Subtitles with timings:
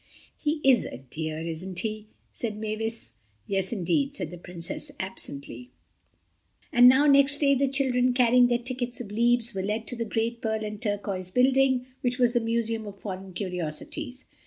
[0.35, 3.13] "He is a dear, isn't he?" said Mavis.
[3.45, 5.69] "Yes, indeed," said the Princess absently.
[6.73, 10.03] And now next day the children, carrying their tickets of leaves, were led to the
[10.03, 14.25] great pearl and turquoise building, which was the Museum of Foreign Curiosities.